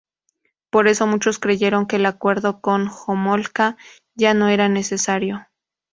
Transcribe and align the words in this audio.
Por 0.71 0.87
eso, 0.87 1.05
muchos 1.05 1.37
creyeron 1.37 1.85
que 1.85 1.97
el 1.97 2.07
acuerdo 2.07 2.59
con 2.59 2.89
Homolka 3.05 3.77
ya 4.15 4.33
no 4.33 4.47
era 4.47 4.67
necesario. 4.67 5.45